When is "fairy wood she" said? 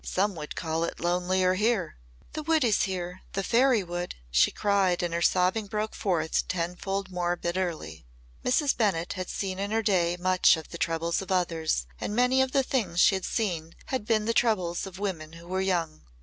3.43-4.49